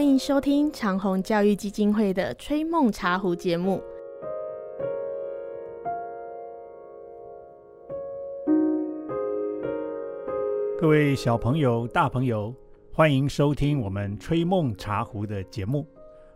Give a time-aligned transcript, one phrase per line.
[0.00, 3.82] 欢迎收听长虹教育基金会的《吹梦茶壶》节目。
[10.80, 12.54] 各位小朋友、大朋友，
[12.94, 15.86] 欢迎收听我们《吹梦茶壶》的节目。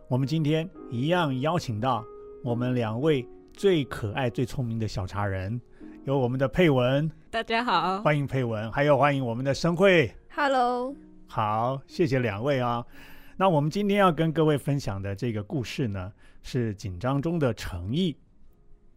[0.09, 2.05] 我们今天一样邀请到
[2.43, 5.59] 我们两位最可爱、最聪明的小茶人，
[6.03, 10.13] 有我们的佩文，大家好，欢迎佩文，还有欢迎我们的生慧。
[10.35, 10.93] Hello，
[11.25, 12.85] 好，谢谢两位啊。
[13.37, 18.15] 那我们今天要跟各位分享的这个故事呢，是紧张中的诚意。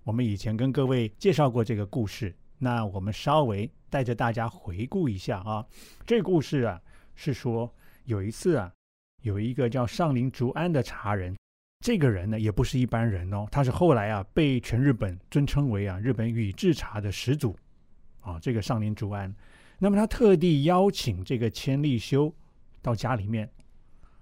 [0.04, 5.66] 我们以前跟各位介绍过这个故事，那我们稍微带着大家回顾一下啊。
[6.06, 6.80] 这故事啊，
[7.16, 7.68] 是说
[8.04, 8.72] 有一次啊，
[9.22, 11.36] 有一个叫上林竹安的茶人，
[11.84, 17.56] 这个人呢也不是一般人哦，他是后来啊被全日本尊称为啊日本宇治茶的始祖
[18.20, 19.34] 啊，这个上林竹安。
[19.80, 22.32] 那么他特地邀请这个千利休
[22.80, 23.50] 到家里面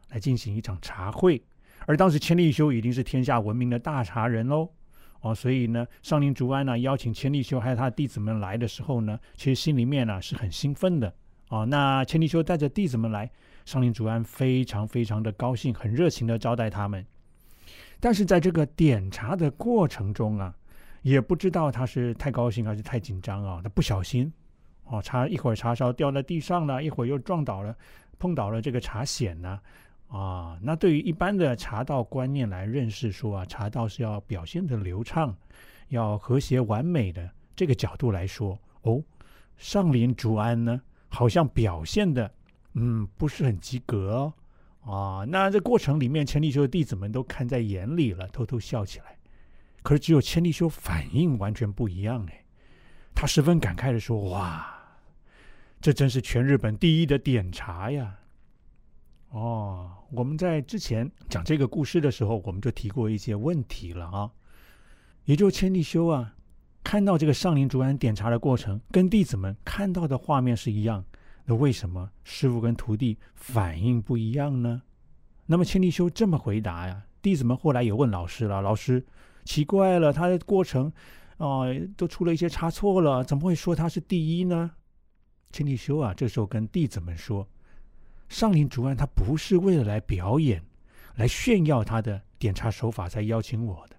[0.08, 1.42] 来进行一场茶会，
[1.86, 4.68] 而当时千利休已经是天下闻名的大茶人喽。
[5.22, 11.12] 哦，所以呢，上林竹安呢邀请千利休还有他的弟子们来的时候呢，其实心里面呢是很兴奋的。
[11.48, 13.30] 哦，那千利休带着弟子们来，
[13.64, 17.04] 上林竹安非常非常的高兴，很热情的招待他们。
[17.98, 20.54] 但是在这个点茶的过程中啊，
[21.02, 24.32] 也不知道他是太高兴还是太紧张啊，他不小心。
[24.84, 27.74] 哦，茶一会儿茶勺掉在地上了，一会儿又撞倒了，
[28.18, 29.58] 碰倒了这个茶筅呢。
[30.08, 35.36] 啊那对于一般的茶道观念来认识说啊，茶道是要表现的流畅，
[35.88, 39.02] 要和谐完美的这个角度来说，哦，
[39.56, 42.30] 上林竹安呢，好像表现的
[42.74, 44.32] 嗯不是很及格哦。
[44.92, 49.16] 啊，那这过程里面，千利休的弟子们都看在眼里了，偷偷笑起来。
[49.82, 52.44] 可是只有千利休反应完全不一样哎，
[53.12, 54.72] 他十分感慨的说：“哇！”
[55.80, 58.14] 这真是全日本第一的点茶呀！
[59.30, 64.31] 哦，我们在之前讲这个故事的时候，我们就提过一些问题了啊。
[65.25, 66.34] 也就千利休啊，
[66.84, 71.04] 看到这个上林竹安点茶的过程，跟弟子们看到的画面是一样，
[71.44, 74.82] 那为什么师傅跟徒弟反应不一样呢？
[75.47, 79.04] 那么千利休这么回答呀，弟子们后来也问老师了，老师
[79.44, 80.93] 奇怪了，他的过程
[81.38, 81.66] 啊、
[81.97, 84.70] 都出了一些差错了，怎么会说他是第一呢？
[85.53, 87.47] 千利休啊，这时候跟弟子们说
[88.28, 90.62] ：“上林竹安他不是为了来表演、
[91.14, 93.97] 来炫耀他的点茶手法才邀请我的，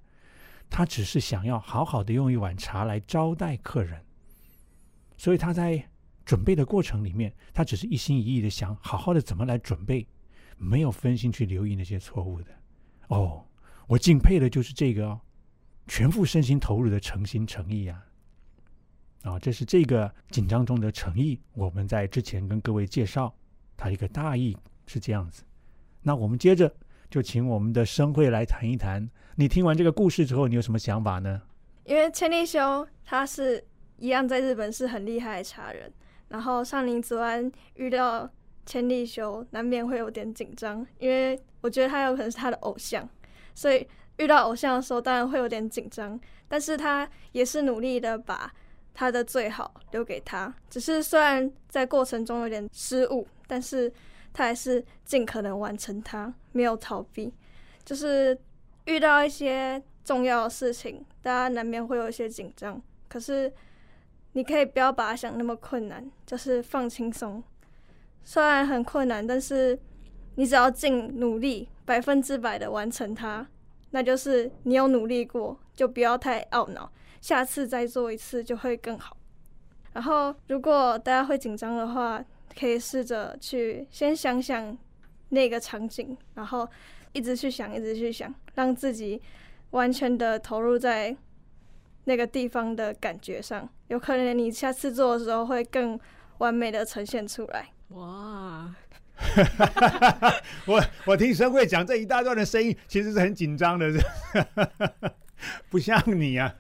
[0.69, 4.03] 他只是想要好好的用一碗茶来招待客人。
[5.15, 5.83] 所以他在
[6.25, 10.05] 准备的过程里面，他只是一心一意的想好好的怎么来准备，
[10.57, 12.51] 没有分心去留意那些错误的。
[13.07, 13.43] 哦，
[13.87, 15.21] 我敬佩的就是这个哦，
[15.87, 18.03] 全副身心投入的诚心诚意呀、
[19.23, 21.39] 啊，这是这个紧张中的诚意。
[21.53, 23.33] 我们在之前跟各位介绍，
[23.77, 24.57] 它一个大意
[24.87, 25.43] 是这样子。
[26.01, 26.73] 那我们接着
[27.09, 29.09] 就请我们的生会来谈一谈。
[29.35, 31.41] 你听完这个故事之后，你有什么想法呢？
[31.85, 33.63] 因为千利休他是
[33.97, 35.93] 一样在日本是很厉害的茶人，
[36.27, 38.29] 然后上林子安遇到
[38.65, 43.07] 千利休，难免会有点紧张，因为我觉得他有可能是他的偶像，
[43.55, 48.53] 所以遇到偶像的时候当然会有点紧张，但是他也是努力的把
[48.93, 53.91] 他的最好留给他，只是虽然在过程中有点失误，但是
[54.33, 57.33] 他还是尽可能完成它，没有逃避，
[57.83, 58.37] 就是
[58.85, 62.79] 遇到一些重要的事情，大家难免会有一些紧张。
[63.07, 63.51] 可是
[64.33, 67.41] 你可以不要把它想那么困难，就是放轻松。
[68.23, 69.79] 虽然很困难，但是
[70.35, 73.47] 你只要尽努力，百分之百的完成它，
[73.91, 76.91] 那就是你有努力过，就不要太懊恼，
[77.21, 79.15] 下次再做一次就会更好。
[79.93, 82.23] 然后，如果大家会紧张的话，
[82.57, 84.75] 可以试着去先想想
[85.29, 86.67] 那个场景，然后
[87.13, 89.21] 一直去想，一直去想，让自己
[89.71, 91.15] 完全的投入在
[92.05, 93.67] 那个地方的感觉上。
[93.89, 95.99] 有可能你下次做的时候会更
[96.39, 97.67] 完美的呈现出来。
[97.89, 98.73] 哇，
[100.65, 103.91] 我我听生会讲这一大段的声音，其实是很紧张的，
[105.69, 106.53] 不像你啊。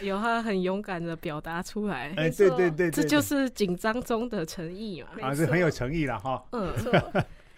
[0.00, 5.08] 有他很勇敢的表达出来，哎，对对对，这就是紧张中的诚意嘛。
[5.22, 6.44] 啊，是很有诚意了哈。
[6.52, 6.72] 嗯，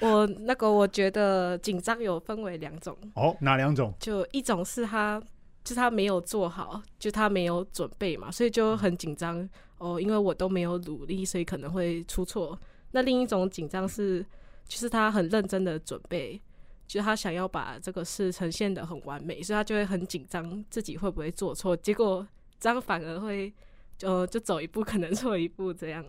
[0.00, 3.92] 我那个我觉得紧张有分为两种，哦，哪两种？
[3.98, 5.22] 就一种是他
[5.64, 9.48] 就他没有做好，就他没有准备嘛，所以就很紧张
[9.78, 12.58] 哦，因为我都没有努力，所以可能会出错。
[12.92, 14.24] 那另一种紧张是，
[14.68, 16.40] 就是他很认真的准备，
[16.86, 22.26] 就是他想要把这个事呈现的很完美，所以他就会很紧张自己会不会做错，结果
[22.58, 23.52] 这样反而会
[23.98, 26.04] 就就走一步可能错一步这样。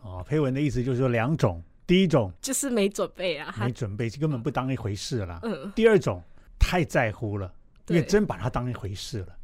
[0.00, 5.38] 哦，配文的意思就是说两种，第一种就是没准备啊，没准备，根本不当一回事了。
[5.42, 6.22] 嗯，第二种
[6.58, 7.52] 太在乎了，
[7.88, 9.36] 因为真把它当一回事了。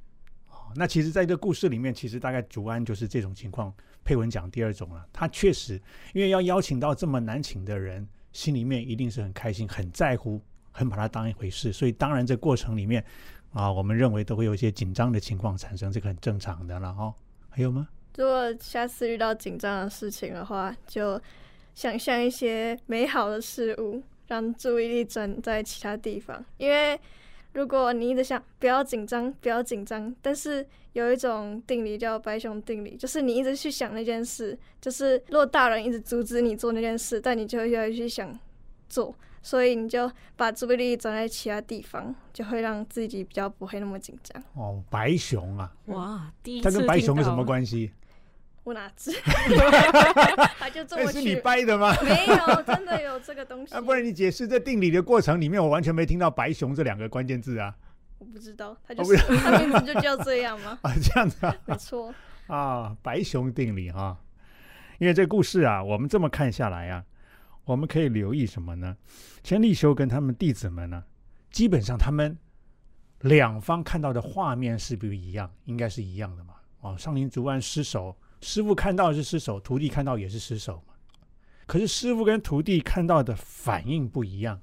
[0.50, 3.72] 哦，那其实在这故事里面，其实大概竹安就是这种情况。
[4.04, 5.74] 佩文讲第二种了，他确实
[6.14, 10.42] 因为要邀请到这么难请的人，心里面一定是很开心、很在乎、
[10.78, 13.04] 很把它当一回事，所以当然这过程里面
[13.52, 17.12] 啊，我们认为都会有一些紧张的情况产生，这个很正常的了哦。
[17.50, 17.88] 还有吗？
[18.16, 21.20] 如果下次遇到紧张的事情的话，就
[21.74, 26.44] 想象一些美好的事物，让注意力转在其他地方。
[26.56, 26.98] 因为
[27.54, 38.36] 如果你一直想不要紧张，不要紧张，但是有一种定理叫白熊定理，就是你一直去想那件事，就是如果大人一直阻止你做那件事，但你就会越来越去想
[38.88, 39.14] 做，
[39.48, 44.42] 所以你就把注意力转在其他地方，就会让自己比较不会那么紧张。
[44.52, 47.42] 哦，白熊啊，哇，第一它跟白熊有什么？
[47.42, 47.90] 关系？
[48.62, 49.10] 我哪知？
[50.60, 51.96] 他就这哎，么是你去，掰的吗？
[52.04, 53.74] 没有，真的有这个东西。
[53.74, 57.74] 啊，不然你解释这定理的过程里面，我完全没听到“白熊”这两个关键字啊！
[58.18, 60.78] 我不知道，他就是 他名字就叫这样吗？
[60.84, 62.12] 啊，这样子啊，没错，
[62.48, 64.18] 啊，白熊定理哈、
[64.98, 67.02] 因为这故事啊，我们这么看下来啊，
[67.68, 68.96] 我们可以留意什么呢？
[69.44, 71.04] 千利休跟他们弟子们呢，
[71.50, 72.34] 基本上他们
[73.20, 75.52] 两方看到的画面是不是一样？
[75.66, 76.54] 应该是一样的嘛。
[76.80, 80.94] 哦，上林竹案失手，师傅看到是失手，徒弟看到也是失手嘛。
[81.66, 84.58] 可是师傅跟徒弟看到的反应不一样，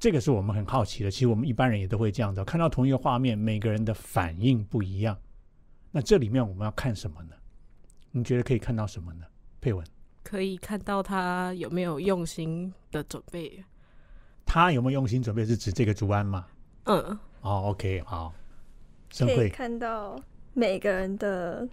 [0.00, 1.10] 这个是我们很好奇的。
[1.12, 5.16] 其实我们一般人也都会这样的，看到同一个画面，每个人的反应不一样。
[5.92, 7.36] 那这里面我们要看什么呢？
[8.10, 9.24] 你觉得可以看到什么呢？
[9.60, 9.86] 配文，
[10.22, 13.64] 可以看到他有没有用心的准备。
[14.44, 15.44] 他有没有用心准备？
[15.44, 16.46] 是指这个竹安吗？
[16.84, 18.32] 嗯，哦，OK，好。
[19.10, 20.18] 申可以慧，看到
[20.54, 21.68] 每个人的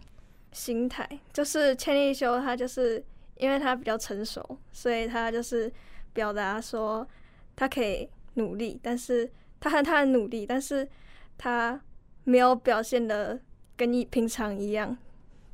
[0.51, 1.07] 心态。
[1.33, 3.03] 就是千利休，他就是
[3.37, 5.71] 因为他比较成熟，所以他就是
[6.13, 7.07] 表达说
[7.55, 9.29] 他可以努力，但是
[9.59, 10.87] 他很他很努力，但是
[11.37, 11.79] 他
[12.23, 13.39] 没有表现的
[13.75, 14.97] 跟你平常一样。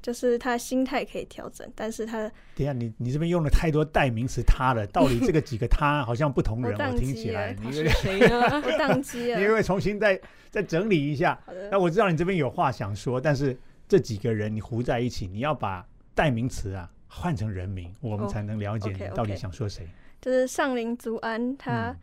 [0.05, 8.39] 就是他心态可以调整，但是他等一下你你这边用了太多代名词“他”了，到底这个几个“他”好像不同人， 我听，起来你是谁呢？
[8.63, 9.39] 我宕机你了。
[9.39, 10.21] 会不会重新再
[10.51, 11.41] 再整理一下？
[11.71, 13.57] 那，我知道你这边有话想说，但是
[13.87, 19.87] 这几个人你糊在一起，你要把代名词啊换成人名，我们哦才能了解你到底想说谁。
[20.21, 21.97] 就是上林竹安，他嗯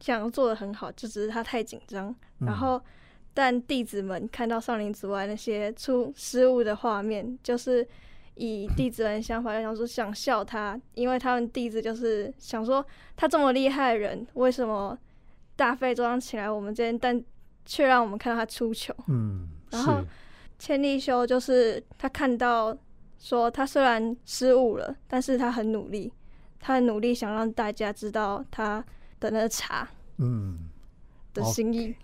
[0.00, 2.14] 想要做的很好，就只是他太紧张。
[2.40, 2.82] 嗯然后，
[3.32, 7.86] 但弟子们看到少林之外那些出失误的画面，就是
[8.34, 12.84] 以弟子们的想法，就想说想笑他，因为他们弟子就是想说
[13.16, 14.98] 他这么厉害的人，为什么
[15.54, 17.22] 大费周章请来我们这边，但
[17.64, 18.94] 却让我们看到他出糗？
[19.08, 20.02] 嗯，然后
[20.58, 22.76] 千利休就是他看到
[23.18, 26.12] 说他虽然失误了，但是他很努力，
[26.58, 28.84] 他很努力想让大家知道他
[29.20, 29.88] 的那个茶
[30.18, 30.69] 嗯。
[31.32, 31.94] 的心意。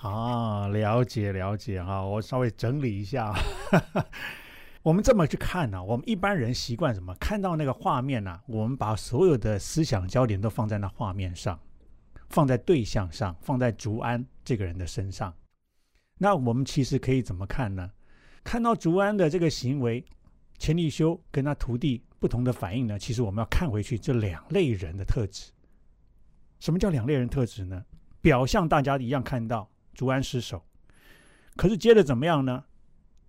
[0.00, 3.34] 啊，了解了解哈，我稍微整理一下。
[4.82, 7.14] 我们这么去看呢、我们一般人习惯什么？
[7.16, 11.60] 看到那个画面呢、我们把所有的思想焦点都放在那画面上，
[12.30, 15.34] 放在对象上，放在竹安这个人的身上。
[16.16, 17.90] 那我们其实可以怎么看呢？
[18.42, 20.02] 看到竹安的这个行为，
[20.58, 22.98] 钱立修跟他徒弟不同的反应呢？
[22.98, 25.52] 其实我们要看回去这两类人的特质。
[26.58, 27.84] 什么叫两类人特质呢？
[28.20, 30.64] 表象大家一样看到竹安失手，
[31.56, 32.64] 可是接着怎么样呢？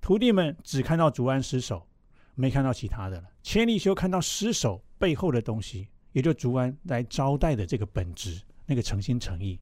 [0.01, 1.87] 徒弟们只看到竹安失手，
[2.35, 3.29] 没看到其他的了。
[3.43, 9.59] 千利休看到失手背后的东西，也就竹安来招待的这个本质，那个诚心诚意，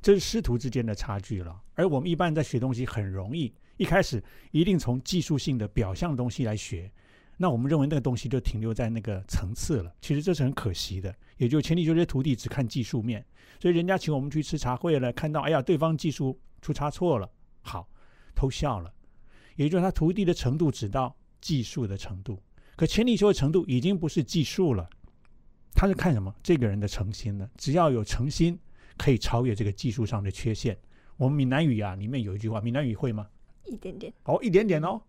[0.00, 1.60] 这是师徒之间的差距了。
[1.74, 6.90] 而我们一般在学东西很容易，一开始一定从技术性的表象东西来学，
[7.40, 9.94] 那我们认为那个东西就停留在那个层次了。
[10.00, 11.14] 其实这是很可惜的。
[11.36, 13.24] 也就千利休这些徒弟只看技术面，
[13.60, 17.30] 所以人家请我们去吃茶会了，看到哎呀对方技术出差错了，
[17.62, 17.88] 好
[18.34, 18.92] 偷笑了。
[19.54, 22.42] 也就是他徒弟的程度只到技术的程度，
[22.74, 24.90] 可千利休的程度已经不是技术了，
[25.74, 26.34] 他是看什么？
[26.42, 27.48] 这个人的诚心呢？
[27.56, 28.58] 只要有诚心，
[28.96, 30.76] 可以超越这个技术上的缺陷。
[31.16, 33.28] 我们闽南语啊，里面有一句话，闽南语会吗？
[33.64, 34.12] 一点点。
[34.24, 35.00] 哦，一点点哦。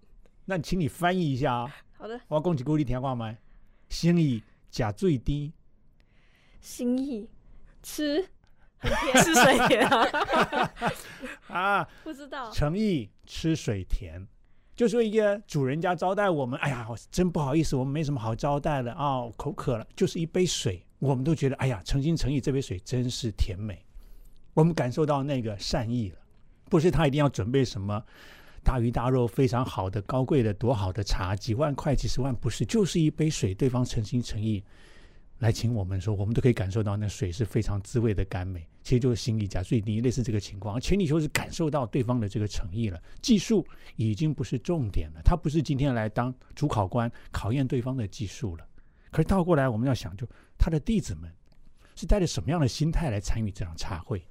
[0.46, 1.76] 那请你翻译一下啊。
[2.00, 3.36] 好的，我讲一句你听话吗？
[3.90, 4.42] 心意
[4.72, 5.52] 假最低，
[6.62, 7.28] 心意
[7.84, 8.26] 吃
[8.78, 10.72] 很甜， 是水甜啊，
[11.52, 12.50] 啊，不知道。
[12.52, 14.26] 诚意吃水甜，
[14.78, 23.78] 就说一个主人家招待我们，哎呀，我真不好意思，我们没什么好招待的啊、我口渴了，就是一杯水，我们都觉得，哎呀，诚心诚意，这杯水真是甜美，
[24.54, 26.18] 我们感受到那个善意了，
[26.70, 28.02] 不是他一定要准备什么
[28.64, 34.64] 大鱼大肉、非常好的、高贵的、多好的茶，几万块、几十万，不是，就是一杯水，对方诚心诚意，
[35.40, 39.64] 来请我们说，我们都可以感受到那水是非常滋味的甘美，其实就是心意价。
[39.64, 48.68] 所以你类似这个情况，请你就是感受到对方的这个诚意了，技术已经不是重点了，他不是今天来当主考官考验对方的技术了。
[49.12, 51.32] 可是倒过来，我们要想，就他的弟子们
[51.96, 54.22] 是带着什么样的心态来参与这场茶会？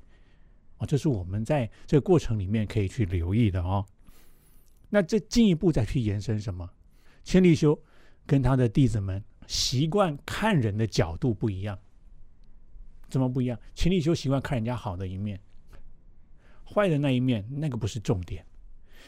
[0.76, 3.84] 啊，这是我们在这个过程里面可以去留意的哦。
[4.90, 6.70] 那这进一步再去延伸什么？
[7.24, 7.78] 千里修
[8.26, 11.78] 跟他的弟子们习惯看人的角度不一样，
[13.08, 13.58] 怎么不一样？
[13.74, 15.40] 千里修习惯看人家好的一面，
[16.64, 18.44] 坏的那一面那个不是重点。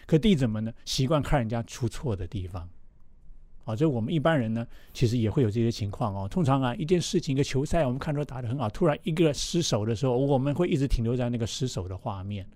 [0.06, 2.68] 可弟子们呢，习惯看人家出错的地方。
[3.64, 6.26] 啊，就我们一般人呢，其实也会有这些情况哦。
[6.26, 12.48] 通常啊，一件事情，一个球赛，我们看出打得很好，突然一个失手的时候，我们会一直停留在那个失手的画面。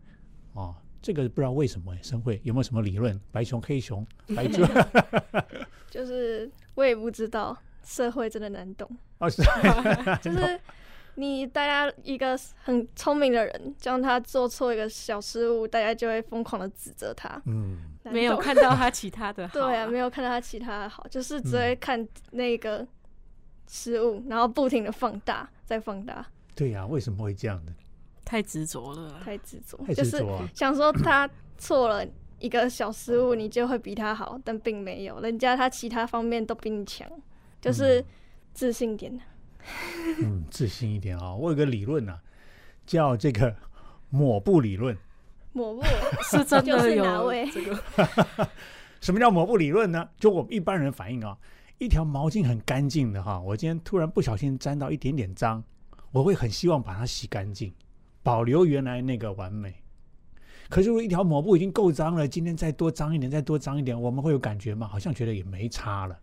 [0.54, 0.74] 哦，
[1.04, 3.20] 这个不知道为什么，生会有没有什么理论？
[3.30, 4.62] 白熊黑熊，白猪，
[5.90, 8.88] 就是我也不知道，社会真的难懂。
[9.18, 9.42] 哦，是，
[10.22, 10.58] 就是
[11.16, 17.38] 你大家一个很聪明的人，叫他做错一个小失误，大家就会疯狂的指责他。
[17.44, 22.86] 嗯，没有看到他其他的好、对啊，没有看到他其他的好，就是只会看那个
[23.68, 27.72] 失误，然后不停的放大，再放大，对呀、为什么会这样的？
[28.34, 29.20] 太执着了。
[29.24, 30.48] 太执着，太就是执着啊！
[30.52, 32.04] 想说他错了
[32.40, 37.08] 一个小失误，你就会比他好，但并没有，人家他其他方面都比你强，
[37.60, 38.04] 就是
[38.52, 39.20] 自信点。
[40.20, 42.20] 嗯，自信一点啊、我有个理论啊，
[42.84, 43.54] 叫这个
[44.10, 44.98] 抹布理论。
[45.52, 45.82] 抹布
[46.28, 47.80] 是真的就是有哪位这个，
[49.00, 50.08] 什么叫抹布理论呢？
[50.18, 51.38] 就我们一般人反应啊，
[51.78, 55.62] 一条毛巾很干净的哈，我今天突然不小心沾到一点点脏，
[56.10, 57.72] 我会很希望把它洗干净，
[58.24, 59.72] 保留原来那个完美。
[60.70, 64.88] 可是如果一条抹布已经够脏了，今天再多脏一点，再多脏一点，我们会有感觉吗？
[64.88, 66.18] 好像觉得也没差了。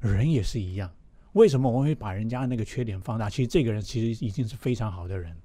[0.00, 0.90] 人也是一样，
[1.34, 3.28] 为什么我们会把人家那个缺点放大？
[3.28, 5.36] 其实这个人其实已经是非常好的人。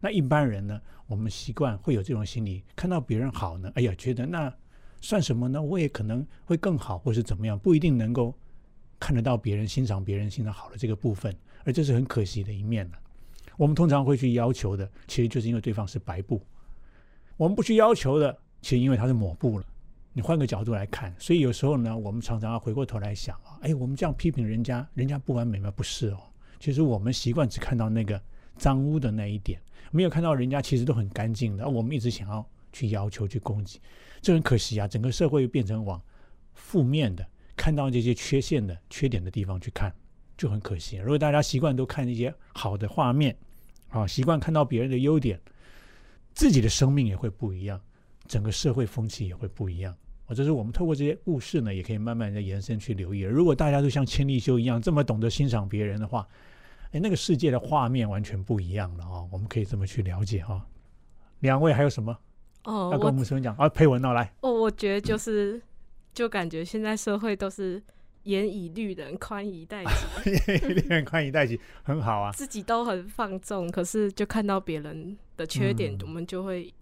[0.00, 4.52] 那一般人呢，我们习惯会有这种心理，看到别人好呢，哎呀，觉得那
[5.02, 5.62] 算什么呢？
[5.62, 8.34] 我也可能会更好，或是怎么样，不一定能够
[8.98, 12.98] 看得到别人欣赏别人欣赏好的这个部分，而这是很可惜的一面了。
[13.62, 16.36] 我们通常会去要求的，其实就是因为对方是白布；
[17.36, 19.64] 我们不去要求的，其实因为他是抹布了。
[20.12, 25.70] 你换个角度来看，所以有时候呢，我们常常要回过头来想啊，哎，我们这样批评人家，人家不完美吗？
[25.76, 26.18] 不是哦，
[26.58, 28.20] 其实我们习惯只看到那个
[28.56, 29.60] 脏污的那一点，
[29.92, 31.68] 没有看到人家其实都很干净的。
[31.68, 33.80] 我们一直想要去要求、去攻击，
[34.20, 34.88] 这很可惜啊！
[34.88, 36.02] 整个社会变成往
[36.54, 39.94] 负面的，看到这些缺陷的、缺点的地方去看，
[40.36, 40.96] 就很可惜。
[40.96, 43.36] 如果大家习惯都看一些好的画面，
[43.92, 45.40] 啊，习惯看到别人的优点，
[46.34, 47.80] 自己的生命也会不一样，
[48.26, 49.94] 整个社会风气也会不一样。
[50.26, 53.20] 啊，这是我们透过这些故事呢，也可以慢慢的延伸去留意。
[53.20, 56.26] 如果大家都像千利休一样这么懂得欣赏别人的话，
[56.92, 59.24] 哎，那个世界的画面完全不一样了啊。
[59.30, 60.66] 我们可以这么去了解哈、
[61.40, 62.16] 两位还有什么
[62.64, 63.54] 哦要，跟我我们分讲？
[63.56, 65.60] 啊，佩文闹来，哦，我觉得就是，
[66.14, 67.82] 就感觉现在社会都是
[68.24, 72.30] 严以律人，宽以待己，严以律人宽以待己，很好啊。
[72.32, 76.72] 自己都很放纵，可是就看到别人的缺点，嗯我们就会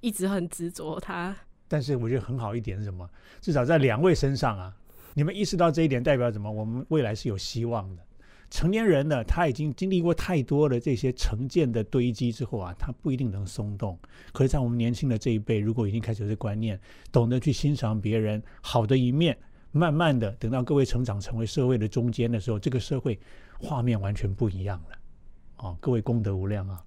[0.00, 1.36] 一直很执着他。
[1.68, 3.08] 但是我觉得很好一点是什么？
[3.40, 4.74] 至少在两位身上啊，
[5.14, 6.50] 你们意识到这一点，代表什么？
[6.50, 8.02] 我们未来是有希望的。
[8.48, 13.98] 成年人呢，他已经经历过太多的这些成见的堆积之后啊，他不一定能松动。
[14.32, 19.36] 可是，在我们年轻的这一辈，如果已经开始有这观念，懂得去欣赏别人好的一面，
[19.72, 23.18] 慢慢的等到各位成长成为社会的中间的时候，这个社会
[23.60, 24.98] 画面完全不一样了。
[25.58, 26.84] 哦，各位功德无量啊！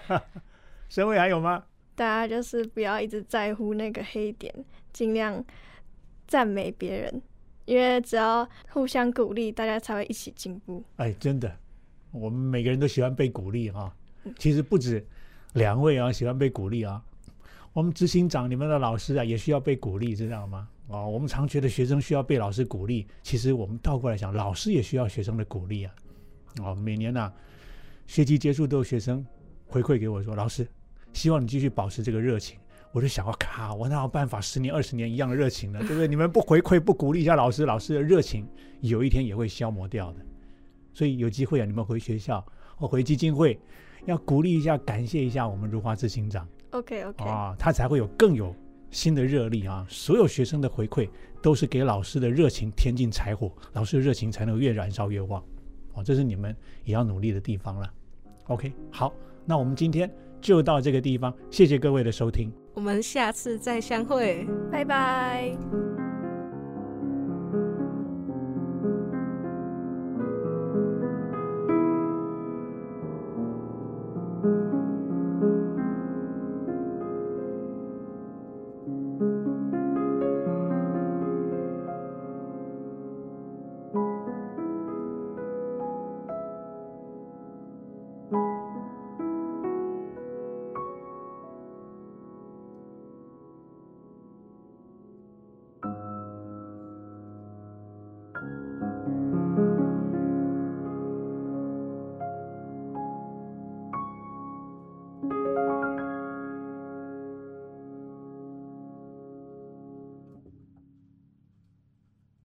[0.88, 1.62] 社会还有吗？
[1.94, 4.52] 大家就是不要一直在乎那个黑点，
[4.92, 5.44] 尽量
[6.26, 7.22] 赞美别人，
[7.66, 10.82] 因为只要互相鼓励，大家才会一起进步。
[10.96, 11.54] 哎，真的，
[12.10, 13.94] 我们每个人都喜欢被鼓励啊。
[14.38, 15.06] 其实不止
[15.52, 17.02] 两位啊喜欢被鼓励啊，
[17.74, 20.68] 我们执行长、你们的老师啊也需要被鼓励，知道吗？
[20.92, 25.94] 哦，我们常觉得学生需要被老师鼓励，其实我们倒过来想，老师也需要学生的鼓励啊。
[26.62, 27.32] 哦，每年呐、
[28.06, 29.24] 学期结束都有学生
[29.66, 30.68] 回馈给我说，老师，
[31.12, 32.58] 希望你继续保持这个热情。
[32.92, 35.78] 我就想，我靠，我哪有办法十年、二十年一样的热情呢？
[35.80, 36.06] 对不对？
[36.06, 38.46] 你们不回馈、不鼓励一下老师，老师的热情
[38.82, 40.20] 有一天也会消磨掉的。
[40.92, 42.44] 所以有机会啊，你们回学校
[42.76, 43.58] 或回基金会，
[44.04, 48.54] 要鼓励一下、感谢一下我们如花执行长 OK OK，、啊，他才会有更有
[48.92, 49.84] 新的热力啊。
[49.88, 51.08] 所有学生的回馈
[51.42, 55.42] 都是给老师的热情添进柴火，老师的热情才能越燃烧越旺。
[55.94, 57.92] 哦，这是你们也要努力的地方了。
[58.44, 59.12] OK，好，
[59.44, 60.08] 那我们今天
[60.40, 62.52] 就到这个地方，谢谢各位的收听。
[62.74, 64.46] 我们下次再相会。
[64.70, 65.91] 拜拜。